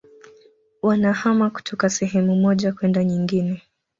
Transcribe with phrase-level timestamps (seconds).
[0.81, 3.63] wanahama kutoka sehemu moja kwenda nyingine